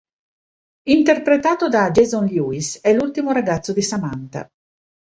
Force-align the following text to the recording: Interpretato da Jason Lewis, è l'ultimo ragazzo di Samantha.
Interpretato 0.87 1.69
da 1.69 1.91
Jason 1.91 2.25
Lewis, 2.25 2.81
è 2.81 2.91
l'ultimo 2.91 3.33
ragazzo 3.33 3.71
di 3.71 3.83
Samantha. 3.83 4.49